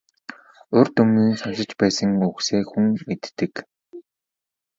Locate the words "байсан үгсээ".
1.81-2.61